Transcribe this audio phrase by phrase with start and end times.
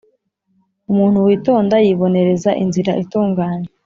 [0.91, 3.67] umuntu witonda yibonereza inzira itunganye